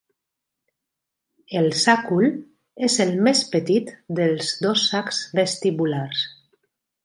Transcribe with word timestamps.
El 1.59 1.67
sàcul 1.81 2.25
és 2.89 2.97
el 3.07 3.13
més 3.29 3.43
petit 3.53 3.95
dels 4.21 4.53
dos 4.67 4.89
sacs 4.93 5.23
vestibulars. 5.43 6.29